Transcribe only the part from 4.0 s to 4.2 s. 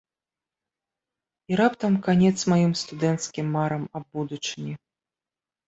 аб